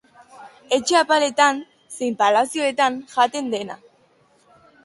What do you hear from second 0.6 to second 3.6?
Etxe apaletan zein palazioetan jaten